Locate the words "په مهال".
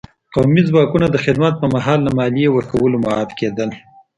1.61-1.99